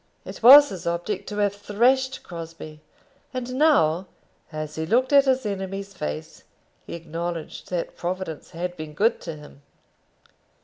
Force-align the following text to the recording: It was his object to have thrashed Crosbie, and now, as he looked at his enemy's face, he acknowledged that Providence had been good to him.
It 0.25 0.41
was 0.41 0.69
his 0.69 0.87
object 0.87 1.29
to 1.29 1.37
have 1.37 1.53
thrashed 1.53 2.23
Crosbie, 2.23 2.81
and 3.35 3.53
now, 3.53 4.07
as 4.51 4.73
he 4.73 4.87
looked 4.87 5.13
at 5.13 5.25
his 5.25 5.45
enemy's 5.45 5.93
face, 5.93 6.43
he 6.87 6.95
acknowledged 6.95 7.69
that 7.69 7.95
Providence 7.95 8.49
had 8.49 8.75
been 8.75 8.93
good 8.95 9.21
to 9.21 9.35
him. 9.35 9.61